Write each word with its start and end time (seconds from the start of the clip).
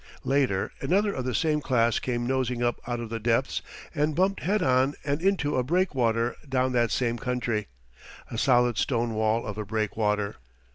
Later 0.23 0.71
another 0.81 1.13
of 1.13 1.25
the 1.25 1.35
same 1.35 1.61
class 1.61 1.99
came 1.99 2.25
nosing 2.25 2.63
up 2.63 2.81
out 2.87 2.99
of 2.99 3.11
the 3.11 3.19
depths, 3.19 3.61
and 3.93 4.15
bumped 4.15 4.39
head 4.39 4.63
on 4.63 4.95
and 5.05 5.21
into 5.21 5.57
a 5.57 5.63
breakwater 5.63 6.35
down 6.49 6.71
that 6.71 6.89
same 6.89 7.19
country 7.19 7.67
a 8.31 8.37
solid 8.39 8.79
stone 8.79 9.13
wall 9.13 9.45
of 9.45 9.59
a 9.59 9.63
breakwater. 9.63 10.37